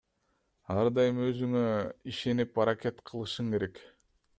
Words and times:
Ар 0.77 0.89
дайым 0.99 1.21
өзүңө 1.27 1.63
ишенип 2.15 2.59
аракет 2.67 3.09
кылышың 3.13 3.57
керек. 3.59 3.89